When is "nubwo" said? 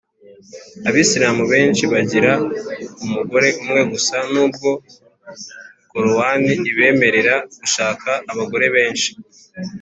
4.31-4.69